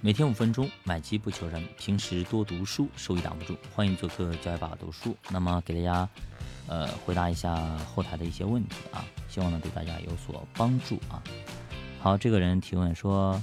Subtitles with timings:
[0.00, 1.60] 每天五分钟，买机不求人。
[1.76, 3.56] 平时多读书，收益挡不住。
[3.74, 5.16] 欢迎做客教育爸爸读书。
[5.28, 6.08] 那么给大家，
[6.68, 11.20] 呃，回答一下后台的一些问题啊，希望呢对大家有所帮助啊。
[11.98, 13.42] 好，这个人提问说，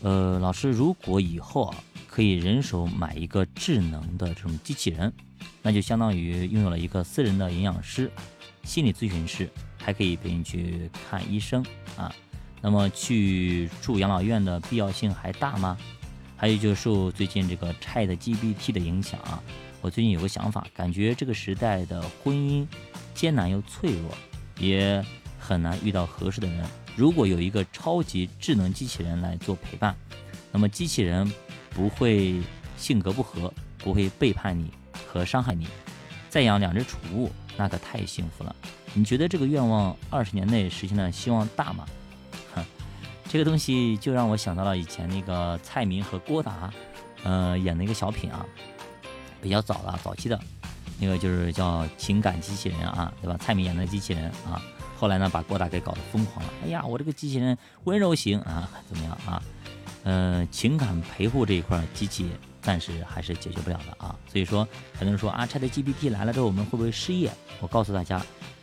[0.00, 1.76] 呃，老师，如果以后啊
[2.08, 5.12] 可以人手买一个智能的这种机器人，
[5.60, 8.10] 那就相当于拥有了一个私人的营养师、
[8.64, 9.46] 心理咨询师，
[9.76, 11.62] 还可以陪你去看医生
[11.98, 12.10] 啊。
[12.60, 15.76] 那么去住养老院的必要性还大吗？
[16.36, 19.42] 还有就是受最近这个 ChatGPT 的影响啊，
[19.80, 22.66] 我最近有个想法，感觉这个时代的婚姻
[23.14, 24.10] 艰难又脆弱，
[24.58, 25.04] 也
[25.38, 26.66] 很难遇到合适的人。
[26.96, 29.94] 如果有一个超级智能机器人来做陪伴，
[30.50, 31.30] 那么机器人
[31.70, 32.40] 不会
[32.76, 34.70] 性格不合，不会背叛你
[35.06, 35.66] 和伤害你，
[36.28, 38.56] 再养两只宠物，那可太幸福了。
[38.92, 41.86] 你觉得这个愿望二十年内实现的希望大吗？
[43.32, 46.68] 这个东西就让我想到了以前那个蔡明和郭达，
[47.22, 48.44] 呃，演的一个小品啊，
[49.40, 50.36] 比较早了，早期的，
[50.98, 53.38] 那个就是叫情感机器人啊，对吧？
[53.40, 54.60] 蔡明演的机器人啊，
[54.98, 56.52] 后来呢把郭达给搞得疯狂了。
[56.64, 59.40] 哎呀，我这个机器人温柔型啊，怎么样啊？
[60.02, 62.28] 呃，情感陪护这一块，机器
[62.60, 64.12] 暂时还是解决不了的啊。
[64.26, 67.30] 所以说，很多人说啊，ChatGPT 来了之后，我们会不会失业？
[67.60, 68.20] 我告诉大家。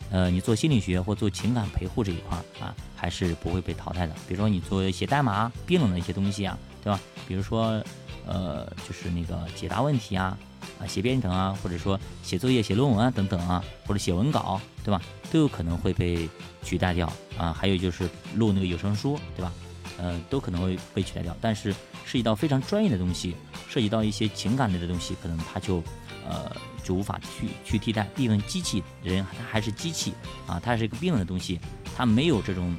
[0.10, 4.14] 呃，你做心理学或做情感陪护这一块啊，还是不会被淘汰的。
[4.28, 7.00] 比如说你做写代码、冰冷的一些东西啊，对吧？
[7.28, 7.84] 比如说，
[8.26, 10.38] 呃，就是那个解答问题啊，
[10.80, 15.02] 啊，写编程啊，或者说写作业、写论文啊等等啊，或者写文稿，对吧？
[15.30, 16.30] 都有可能会被
[16.64, 17.52] 取代掉啊。
[17.52, 19.52] 还有就是录那个有声书，对吧？
[19.98, 21.36] 呃，都可能会被取代掉。
[21.42, 21.74] 但是
[22.06, 23.36] 涉及到非常专业的东西，
[23.68, 25.84] 涉及到一些情感类的东西，可能它就。
[26.30, 26.52] 呃，
[26.84, 30.14] 就无法去去替代，毕竟机器人它还是机器
[30.46, 31.58] 啊，它是一个冰冷的东西，
[31.96, 32.78] 它没有这种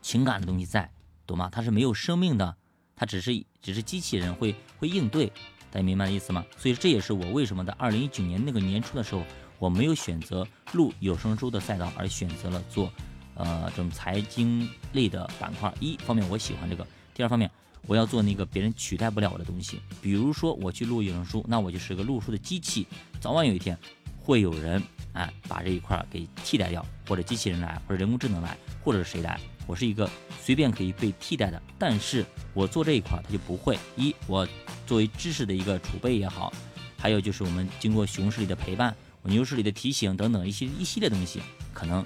[0.00, 0.90] 情感的东西在，
[1.26, 1.50] 懂吗？
[1.52, 2.56] 它是没有生命的，
[2.96, 5.26] 它只是只是机器人会会应对，
[5.70, 6.42] 大家明白意思吗？
[6.56, 9.22] 所以这也是我为什么在二零一九年那个年初的时候，
[9.58, 12.90] 我没有选择录有声书的赛道，而选择了做
[13.34, 15.70] 呃这种财经类的板块。
[15.80, 17.50] 一方面我喜欢这个，第二方面。
[17.86, 22.86] 我要做那个别人取代不了我的东西，比如说我去录有声书，那我就是个录书的机器，
[23.20, 23.78] 早晚有一天
[24.18, 31.62] 会有人哎把这一块给替代掉，或者机器人来，或者人工智能来，或者是谁来，我是一个随便可以被替代的。
[31.78, 34.46] 但是我做这一块，它就不会一我
[34.86, 36.52] 作为知识的一个储备也好，
[36.98, 41.40] 还有就是我们经过熊市里的陪伴，我牛市里的提醒等等一些一系列东西，
[41.72, 42.04] 可能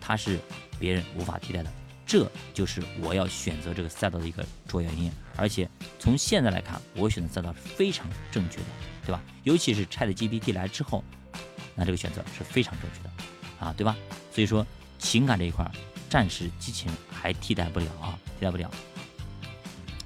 [0.00, 0.38] 它是
[0.78, 1.72] 别人无法替代的。
[2.06, 5.68] 这就是我要选择这个赛道的一个主要原因，而且
[5.98, 8.64] 从现在来看，我选的赛道是非常正确的，
[9.04, 9.20] 对吧？
[9.42, 11.02] 尤其是 Chat GPT 来之后，
[11.74, 13.10] 那这个选择是非常正确的，
[13.58, 13.96] 啊，对吧？
[14.30, 14.64] 所以说
[15.00, 15.68] 情感这一块，
[16.08, 18.70] 暂时激情还替代不了啊，替代不了。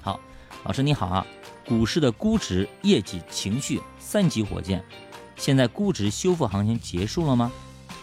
[0.00, 0.18] 好，
[0.64, 1.26] 老师你好啊，
[1.66, 4.82] 股市的估值、业绩、情绪三级火箭，
[5.36, 7.52] 现在估值修复行情结束了吗？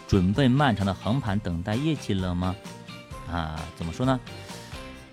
[0.06, 2.54] 准备漫长的横盘等待业绩了吗？
[3.30, 4.18] 啊，怎么说呢？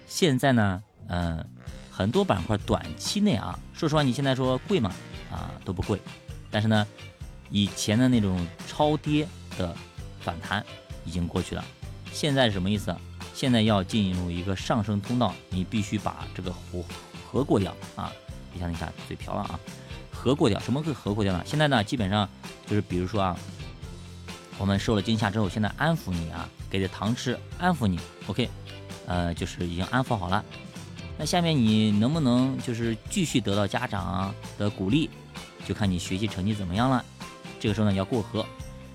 [0.08, 1.46] 现在呢，嗯，
[1.92, 4.92] 很多板块短期内啊，说实话，你现在说贵吗？
[5.32, 6.00] 啊，都不贵。
[6.50, 6.88] 但是呢，
[7.50, 9.28] 以前的那种超跌
[9.58, 9.76] 的
[10.22, 10.66] 反弹
[11.04, 11.64] 已经过去了。
[12.14, 12.96] 现在是什么意思？
[13.34, 16.84] 现在要进入一个上升通道，你必须把这个河
[17.30, 18.12] 河过掉啊！
[18.54, 19.60] 你看，你看，嘴瓢了啊！
[20.14, 21.44] 河过掉，什么个河过掉呢？
[21.46, 22.30] 现在呢，基本上
[22.66, 23.38] 就是比如说啊。
[24.58, 27.98] 我们受了惊吓之后，现在安抚你啊，给点糖吃，安抚你。
[28.28, 28.50] OK，
[29.08, 30.44] 呃，就是已经安抚好了。
[31.18, 35.10] 那下面你能不能就是继续得到家长的鼓励，
[35.66, 37.04] 就看你学习成绩怎么样了。
[37.62, 38.46] 这个时候呢，要过河。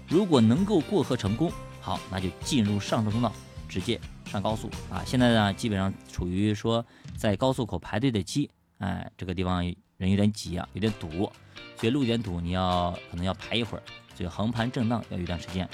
[0.07, 3.33] 如果能够过河成功，好，那就进入上升通道，
[3.67, 5.03] 直接上高速啊。
[5.07, 6.85] 现在呢，基本上处于说
[7.17, 9.65] 在高速口排队的期，哎，这个地方
[9.97, 11.33] 人有点挤啊，有点堵，
[11.79, 13.83] 所以路有点堵，你要可能要排一会儿。
[14.15, 15.67] 这个横盘震荡要一段时间，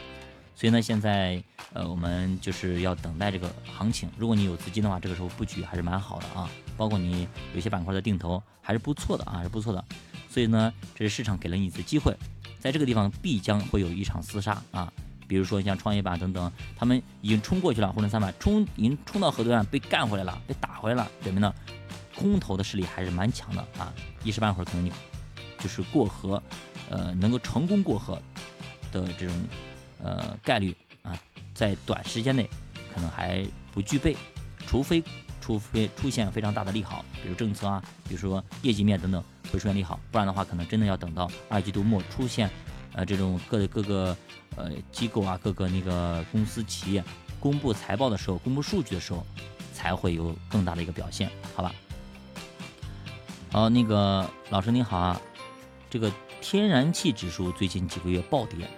[0.58, 1.42] 所以呢，现在
[1.74, 4.08] 呃，我们就是要等待这个行情。
[4.16, 6.48] 如果你有资金的话，这个时候布局还是蛮好的啊。
[6.78, 9.84] 包括你有些板块的定投还是不错的啊，是不错的。
[10.30, 12.16] 所以呢，这是市场给了你一次机会，
[12.58, 14.90] 在这个地方必将会有一场厮杀啊。
[15.28, 21.52] 比如说像创业板等等，他们已经冲过去了，沪深三百冲已经冲到河对岸，被干回来了，被打回来了，表明呢，
[22.14, 23.92] 空头的势力还是蛮强的啊。
[24.24, 24.90] 一时半会儿可能你
[25.58, 26.42] 就是过河，
[26.88, 28.18] 呃，能够成功过河。
[28.92, 29.34] 的这种
[30.02, 31.18] 呃概率啊，
[31.54, 32.48] 在短时间内
[32.94, 34.16] 可能还不具备，
[34.66, 35.02] 除非
[35.40, 39.22] 除非出现非常大的利好，比如政策啊，比如说业绩面等等
[39.52, 42.50] 会出现利好，不然的话可能真的要等到二季度末出现
[42.92, 44.16] 呃这种各各个
[44.56, 47.04] 呃机构啊各个那个公司企业
[47.38, 49.24] 公布财报的时候，公布数据的时候，
[49.72, 51.72] 才会有更大的一个表现，好吧？
[53.52, 55.20] 好，那个老师您好啊，
[55.88, 56.10] 这个
[56.40, 58.68] 天然气指数最近几个月暴跌，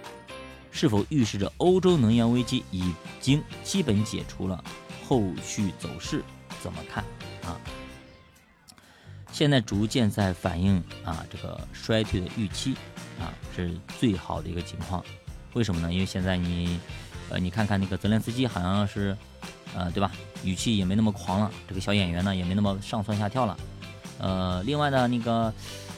[0.71, 4.63] 是否预示着欧洲能源危机已经基本解除了？
[5.09, 6.23] 后续走势
[6.63, 7.03] 怎么看
[7.43, 7.57] 啊？
[9.33, 12.75] 现在逐渐在反映啊这个衰退的预期
[13.19, 15.03] 啊是最好的一个情况。
[15.55, 15.91] 为什么呢？
[15.91, 16.79] 因为现在你
[17.31, 19.17] 呃你看看那个泽连斯基好像是
[19.75, 20.11] 呃对吧，
[20.45, 23.57] 语气也没那么狂了，这个小演员呢也没那么上蹿下跳了。
[24.19, 25.53] 呃，另外呢，那个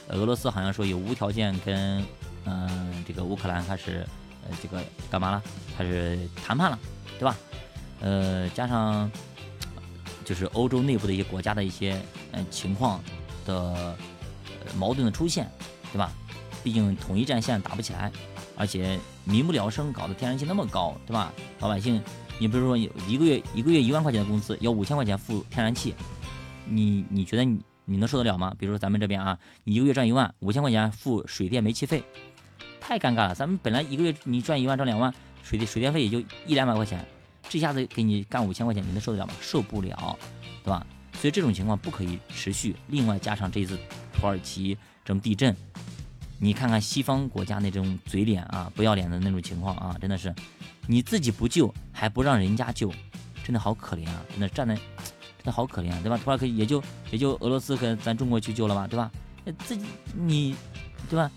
[0.08, 2.04] 俄罗斯好像说有无条件跟
[2.44, 4.06] 嗯这个乌克兰开始
[4.48, 5.42] 呃这个干嘛了？
[5.76, 6.78] 开始谈判了，
[7.18, 7.36] 对吧？
[8.00, 9.10] 呃，加上
[10.24, 12.00] 就是欧洲内部的一些国家的一些
[12.32, 13.00] 嗯情况
[13.44, 13.96] 的
[14.76, 15.50] 矛盾的出现，
[15.92, 16.12] 对吧？
[16.62, 18.10] 毕竟统一战线打不起来，
[18.56, 21.32] 而且民不聊生，搞得天然气那么高，对吧？
[21.60, 22.02] 老百姓，
[22.38, 25.94] 你比如说一个月一个月一万块钱的工资，要五千块钱付天然气，
[26.66, 27.60] 你你觉得你？
[27.86, 28.54] 你能受得了吗？
[28.56, 32.04] 比如说咱们这边啊，你一个月赚一万五千块钱付水电煤气费，
[32.90, 33.34] 太尴尬了。
[33.36, 35.14] 咱们本来一个月你赚一万赚两万，
[35.44, 37.06] 水电水电费也就一两百块钱，
[37.48, 39.32] 这下子给你干五千块钱，你能受得了吗？
[39.40, 40.18] 受不了，
[40.64, 40.84] 对吧？
[41.14, 42.74] 所以这种情况不可以持续。
[42.88, 43.78] 另外加上这次
[44.12, 45.56] 土耳其这种地震，
[46.40, 50.34] 你看看西方国家那种嘴脸啊，不要脸的那种情况啊，真的是
[50.88, 52.92] 你自己不救还不让人家救，
[53.44, 54.24] 真的好可怜啊！
[54.30, 54.76] 真的站在。
[55.44, 56.18] 那好可怜啊，对吧？
[56.18, 56.82] 土耳其也就
[57.12, 59.08] 也就俄罗斯跟咱中国去救了吧，对吧？
[59.64, 60.56] 自己你，
[61.08, 61.30] 对吧？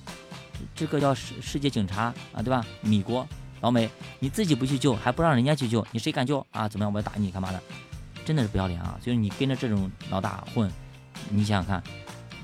[0.76, 2.66] 这个叫世世界警察啊，对吧？
[2.82, 3.28] 米国
[3.62, 3.90] 老美，
[4.20, 6.68] 你自己不去救，还不让人家去救，你谁敢救啊？
[6.68, 6.92] 怎么样？
[6.92, 7.62] 我要打你干嘛的？
[8.26, 8.98] 真的是不要脸啊！
[9.04, 10.72] 所以你跟着这种老大混，
[11.30, 11.84] 你想想看，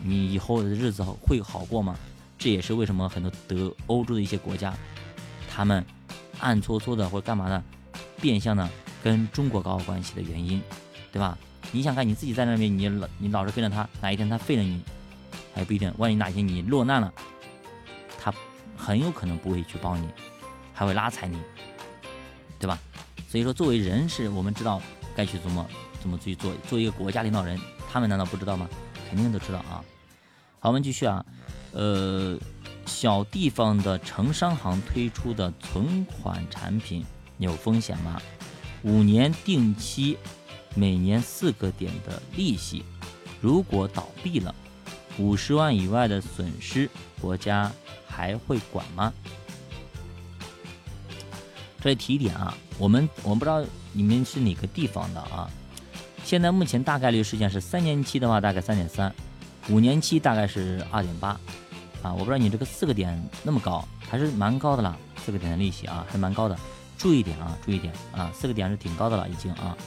[0.04, 1.96] 你以后的日子会好过吗？
[2.38, 4.74] 这也是为什么很多德欧洲的一些国家，
[5.50, 5.86] 他们
[6.40, 7.64] 暗搓搓的或者干嘛的，
[8.20, 8.68] 变相的
[9.04, 10.62] 跟中国搞好关系的原因，
[11.12, 11.38] 对吧？
[11.72, 14.82] 你想看你自己在那边，你老你老是跟着他，哪一天他废了你，
[15.54, 15.94] 还不一定。
[15.98, 17.14] 万一哪天你落难了，
[18.80, 20.08] 很有可能不会去帮你，
[20.74, 21.38] 还会拉踩你，
[22.58, 22.80] 对吧？
[23.28, 24.82] 所以说，作为人是我们知道
[25.14, 26.54] 该去怎么怎么去做。
[26.68, 27.60] 作为一个国家领导人，
[27.92, 28.70] 他们难道不知道吗？
[29.10, 29.84] 肯定都知道啊。
[30.60, 31.26] 好，我们继续啊。
[31.74, 32.40] 呃，
[32.86, 37.06] 小地方的城商行推出的存款产品
[37.38, 38.22] 有风险吗？
[38.84, 40.18] 五年定期。
[40.76, 42.86] 每年四个点的利息，
[43.42, 44.54] 如果倒闭了，
[45.18, 46.88] 五十万以外的损失，
[47.20, 47.72] 国家
[48.20, 49.14] 还会管吗？
[51.80, 53.64] 这提一点啊，我们我们不知道
[53.94, 55.50] 你们是哪个地方的啊。
[56.26, 59.16] 现在目前大概率事件是三年期的话大概三点三，
[59.70, 61.30] 五年期大概是二点八
[62.04, 62.12] 啊。
[62.12, 64.98] 我不知道你这个四个点那么高，还是蛮高的了。
[65.16, 66.60] 四个点的利息啊，还蛮高的。
[66.98, 69.78] 注意点啊，注意点啊，四个点是挺高的了已经啊。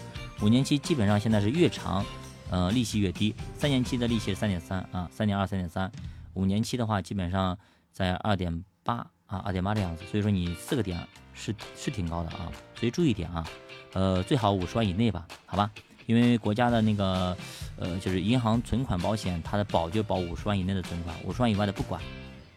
[0.41, 2.03] 五年期基本上现在是越长，
[2.49, 3.35] 呃，利息越低。
[3.59, 5.93] 三年期的利息是三点三啊，三点二、三点三。
[6.33, 7.59] 五年期的话，基本上
[7.93, 10.05] 在二点八啊，二点八这样子。
[10.07, 13.47] 所以说你四个点是是挺高的啊，所以注意点啊，
[13.93, 15.71] 呃，最好五十万以内吧，好吧？
[16.07, 17.37] 因为国家的那个
[17.77, 22.03] 呃，就是银行存款保险，它的保就保五十万以内的存款，五十万以外的不管。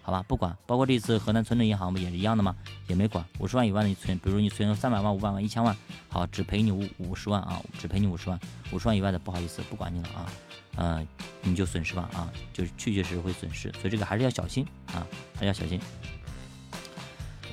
[0.05, 2.55] 好吧，不管，包括这次河南村镇银行不也是一样的吗？
[2.85, 5.75] 也没管，五十万以外的你存，比如你存三百万、五百万、一千万，
[6.09, 8.39] 好，只赔你五五十万啊，只赔你五十万，
[8.71, 10.31] 五十万以外的不好意思，不管你了啊，
[10.75, 11.07] 呃，
[11.41, 15.81] 你就损失吧啊，就是确确实实会损失，所以这个还是要小心啊，还是要小心。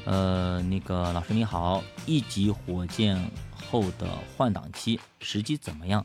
[0.04, 3.18] 呃，那个老师你好，一级火箭
[3.56, 6.04] 后的换挡期时机怎么样？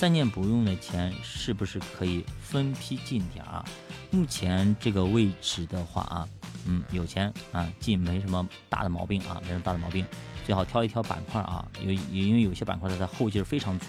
[0.00, 3.62] 三年不用的钱是不是可以分批进点儿？
[4.10, 6.26] 目前这个位置的话啊，
[6.64, 10.06] 嗯，有钱啊进没什么大的毛病啊，没什么大的毛病，
[10.46, 13.88] 最好挑一挑板块啊，有因为有些板块它的后劲非常足，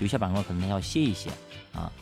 [0.00, 1.30] 有些板块可能它要歇一歇
[1.72, 1.92] 啊。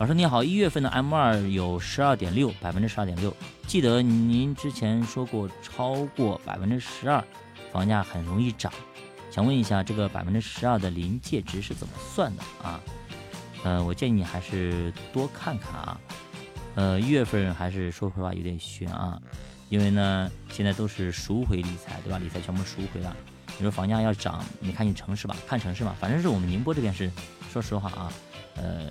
[0.00, 3.32] 老师你好，一月份的 M 二有十二点六百分之十二点六，
[3.68, 7.24] 记得您之前说过超过百分之十二，
[7.70, 8.72] 房价很容易涨，
[9.30, 12.80] 想问一下这个百分之十二的临界值是怎么算的啊？
[13.62, 16.00] 呃，我建议你还是多看看啊。
[16.74, 19.20] 呃，一月份还是说实话有点悬啊，
[19.68, 22.18] 因为呢，现在都是赎回理财，对吧？
[22.18, 23.14] 理财全部赎回了。
[23.58, 27.10] 你说房价要涨，你看你城市吧，看城市嘛，反正是我们宁波这边是，
[27.52, 28.12] 说实话啊，
[28.56, 28.90] 呃，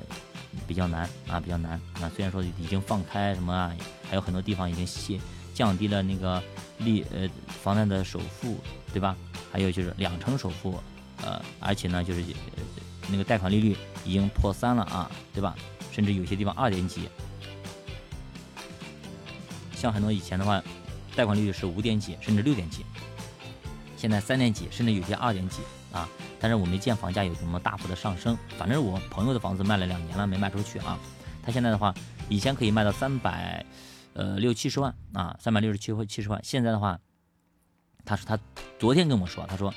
[0.68, 1.80] 比较难啊，比较难。
[2.00, 3.74] 那虽然说已经放开什么啊，
[4.10, 5.20] 还有很多地方已经降
[5.60, 6.42] 降低了那个
[6.78, 7.30] 利呃
[7.62, 8.58] 房贷的首付，
[8.94, 9.14] 对吧？
[9.52, 10.82] 还有就是两成首付，
[11.22, 12.24] 呃，而且呢就是
[13.10, 13.76] 那个贷款利率
[14.06, 15.54] 已经破三了啊，对吧？
[15.92, 17.10] 甚至有些地方二点几。
[19.76, 20.64] 像很多以前的话，
[21.14, 22.86] 贷款利率是五点几，甚至六点几，
[23.98, 25.58] 现在三点几，甚至有些二点几
[25.92, 26.08] 啊。
[26.40, 28.38] 但是我没见房价有什么大幅的上升。
[28.58, 30.98] 反正我朋友的房子卖了两年了，没卖出去啊。
[31.44, 31.94] 他现在的话，
[32.30, 33.66] 以前可以卖到三百，
[34.20, 36.38] 呃六七十万啊，三百六十七或七十万。
[36.44, 37.00] 现在的话，
[38.04, 38.38] 他说他
[38.78, 39.74] 昨天跟我说，他说，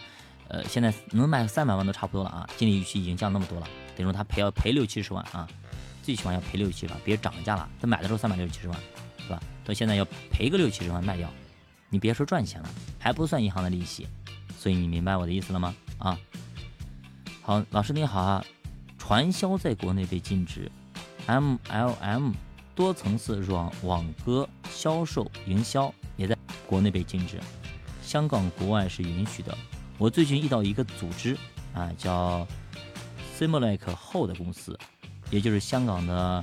[0.49, 5.49] 呃，现在能卖三百万都差不多了啊，净利预期已经降那么多了，等于说他赔要赔六七十万啊，
[6.03, 7.69] 最起码要赔六七十万，别涨价了。
[7.81, 8.77] 他买的时候三百六七十万，
[9.19, 9.41] 是吧？
[9.65, 11.31] 到现在要赔个六七十万卖掉，
[11.89, 12.69] 你别说赚钱了，
[12.99, 14.09] 还不算银行的利息。
[14.59, 15.73] 所以你明白我的意思了吗？
[15.99, 16.19] 啊，
[17.43, 18.45] 好，老师你好啊，
[18.99, 20.71] 传销在国内被禁止
[21.29, 22.33] ，MLM
[22.75, 26.37] 多层次网网歌销售营销也在
[26.67, 27.39] 国内被禁止，
[28.03, 29.57] 香港国外是允许的。
[29.99, 31.37] 我最近遇到一个组织
[31.75, 32.47] 啊，叫
[33.39, 34.79] Simulac 后的公司，
[35.31, 36.43] 也就是香港的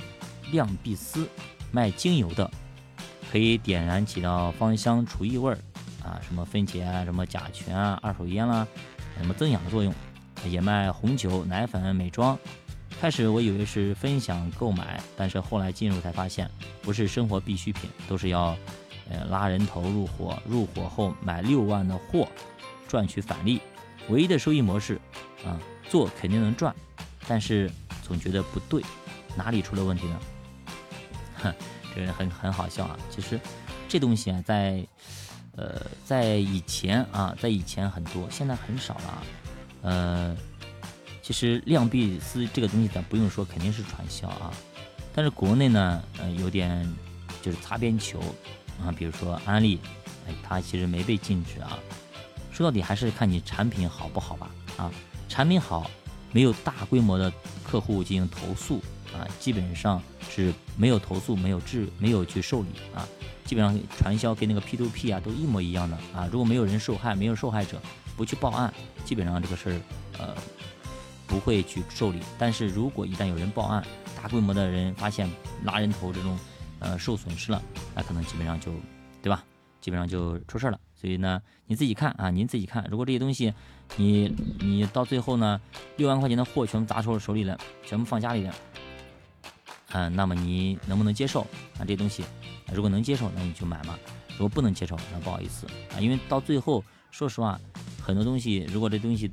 [0.51, 1.27] 亮碧丝
[1.71, 2.49] 卖精油的，
[3.31, 5.57] 可以点燃起到芳香除异味儿。
[6.03, 8.65] 啊，什么分解啊，什么甲醛啊，二手烟啦，
[9.17, 9.93] 什么增氧的作用，
[10.45, 12.39] 也卖红酒、奶粉、美妆。
[12.99, 16.49] 开始我以为是分享购买，但是后来进入才发现，
[16.81, 18.57] 不是生活必需品，都是要
[19.09, 22.27] 呃拉人头入伙，入伙后买六万的货，
[22.87, 23.61] 赚取返利。
[24.09, 24.99] 唯一的收益模式
[25.45, 26.75] 啊，做肯定能赚，
[27.27, 27.71] 但是
[28.03, 28.83] 总觉得不对，
[29.35, 30.19] 哪里出了问题呢？
[31.35, 31.53] 哼，
[31.95, 32.99] 这人很很好笑啊。
[33.09, 33.39] 其实
[33.87, 34.85] 这东西啊，在。
[35.55, 39.01] 呃，在以前啊，在以前很多，现在很少了。
[39.03, 39.23] 啊
[39.81, 40.37] 呃，
[41.29, 44.51] 其实亮碧丝这个东西咱不用说，肯定是传销啊。
[45.13, 46.91] 但是国内呢，呃，有点
[47.39, 48.19] 就是擦边球
[48.83, 49.79] 啊，比如说安利，
[50.27, 51.77] 哎，它其实没被禁止啊。
[52.51, 54.91] 说到底还是看你产品好不好吧啊。
[55.27, 55.91] 产品好，
[56.31, 57.31] 没有大规模的
[57.63, 58.81] 客户进行投诉
[59.13, 63.07] 啊，基本上是没有投诉，没有治，没有去受理啊。
[63.45, 67.79] 基本上传销跟那个 P to P 啊都一模一样的啊，如果没有人受害，没有受害者，
[68.17, 68.73] 不去报案，
[69.05, 69.81] 基本上这个事儿
[70.17, 70.35] 呃
[71.29, 72.19] 不会去受理。
[72.37, 73.81] 但是如果一旦有人报案，
[74.21, 75.29] 大规模的人发现
[75.63, 76.37] 拉人头这种
[76.79, 77.61] 呃受损失了，
[77.95, 78.73] 那可能基本上就
[79.21, 79.45] 对吧？
[79.79, 80.77] 基本上就出事了。
[80.93, 83.53] 所以呢，你自己看啊，您自己看，如果这些东西
[83.95, 85.61] 你你到最后呢
[85.95, 88.53] 六万块钱的货全部砸手手里了，全部放家里了，
[89.93, 91.41] 嗯，那么你能不能接受
[91.77, 92.25] 啊这东西？
[92.73, 93.95] 如果能接受，那你就买嘛；
[94.31, 95.99] 如果不能接受，那不好意思啊。
[95.99, 97.59] 因为到最后，说实话，
[97.99, 99.31] 很多东西，如果这东西，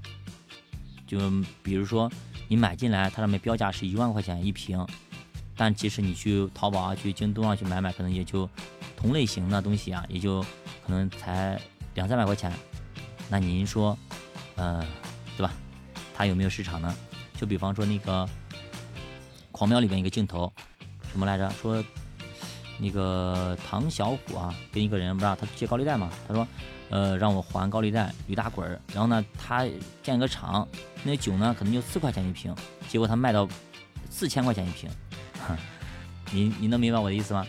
[1.07, 1.19] 就
[1.63, 2.11] 比如说
[2.49, 4.87] 你买进来，它上面标价是一万块钱一瓶，
[5.57, 8.49] 但其实你去淘宝啊、去京东啊去买买，可能也就
[8.97, 10.43] 同类型的东西啊，也就
[10.85, 11.61] 可能才
[11.95, 12.53] 两三百块钱。
[13.29, 13.97] 那您说，
[14.57, 14.85] 呃，
[15.37, 15.53] 对吧？
[16.15, 16.95] 它有没有市场呢？
[17.39, 18.27] 就比方说那个
[19.53, 20.53] 《狂飙》里边一个镜头，
[21.11, 21.49] 什么来着？
[21.63, 21.83] 说。
[22.79, 26.11] 那个唐小虎啊，跟一个人不知道他借高利贷嘛？
[26.29, 26.47] 他说，
[26.91, 28.81] 呃，让我还高利贷，驴打滚儿。
[28.93, 29.67] 然后呢，他
[30.03, 30.67] 建个厂，
[31.03, 32.55] 那酒呢可能就四块钱一瓶，
[32.89, 33.49] 结果他卖到
[34.11, 34.89] 四千块钱一瓶。
[36.33, 37.47] 你你能明白我的意思吗？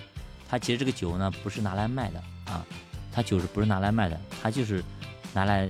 [0.50, 2.66] 他其实这个酒呢不是拿来卖的啊，
[3.12, 4.20] 他酒是不是拿来卖的？
[4.42, 4.84] 他就是
[5.34, 5.70] 拿来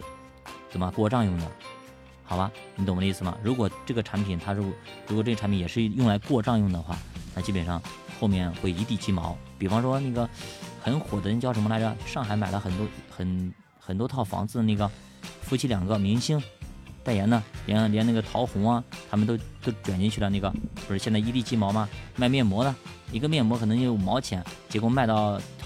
[0.69, 1.51] 怎么过账用的？
[2.23, 3.37] 好吧，你懂我的意思吗？
[3.41, 4.73] 如果这个产品，它如果
[5.07, 6.97] 如果这个产品也是用来过账用的话，
[7.35, 7.81] 那基本上。
[8.19, 10.29] 后面会一地鸡毛，比方说那个
[10.81, 11.95] 很火的人叫什么来着？
[12.05, 14.89] 上海买了很多很很多套房子那个
[15.41, 16.41] 夫妻两个明星
[17.03, 20.29] 代言的，连连那个陶虹啊，他们都都卷进去了。
[20.29, 20.53] 那个
[20.87, 21.87] 不是现在一地鸡毛吗？
[22.15, 22.75] 卖面膜的，
[23.11, 25.39] 一个面膜可能就五毛钱，结果卖到